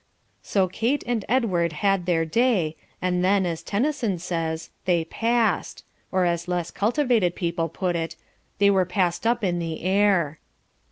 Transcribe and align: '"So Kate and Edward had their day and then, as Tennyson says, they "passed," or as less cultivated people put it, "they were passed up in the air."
'"So 0.41 0.67
Kate 0.67 1.03
and 1.05 1.23
Edward 1.29 1.73
had 1.73 2.07
their 2.07 2.25
day 2.25 2.75
and 3.03 3.23
then, 3.23 3.45
as 3.45 3.61
Tennyson 3.61 4.17
says, 4.17 4.71
they 4.85 5.05
"passed," 5.05 5.85
or 6.11 6.25
as 6.25 6.47
less 6.47 6.71
cultivated 6.71 7.35
people 7.35 7.69
put 7.69 7.95
it, 7.95 8.15
"they 8.57 8.71
were 8.71 8.83
passed 8.83 9.27
up 9.27 9.43
in 9.43 9.59
the 9.59 9.83
air." 9.83 10.39